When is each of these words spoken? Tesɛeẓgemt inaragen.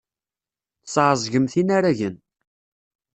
Tesɛeẓgemt 0.83 1.53
inaragen. 1.61 2.15